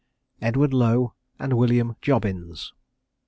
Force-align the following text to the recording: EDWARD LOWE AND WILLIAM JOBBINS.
EDWARD 0.41 0.73
LOWE 0.73 1.13
AND 1.37 1.53
WILLIAM 1.53 1.95
JOBBINS. 2.01 2.73